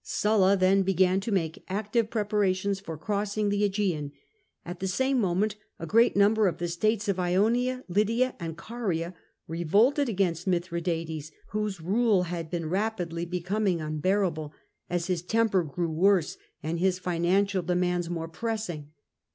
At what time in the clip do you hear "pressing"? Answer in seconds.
18.27-18.89